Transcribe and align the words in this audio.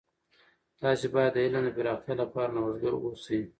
تاسې 0.81 1.05
باید 1.13 1.31
د 1.35 1.37
علم 1.45 1.61
د 1.65 1.69
پراختیا 1.77 2.13
لپاره 2.21 2.51
نوښتګر 2.55 2.93
اوسئ. 2.97 3.41